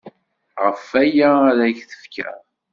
[0.63, 2.39] Ɣef waya ara ak-t-fkeɣ.